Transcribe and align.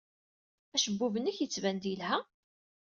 Acebbub-nnek 0.75 1.37
yettban-d 1.39 1.83
yelha. 1.91 2.17